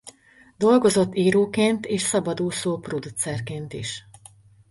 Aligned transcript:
Dolgozott 0.57 1.15
íróként 1.15 1.85
és 1.85 2.01
szabadúszó 2.01 2.77
producerként 2.77 3.73
is. 3.73 4.07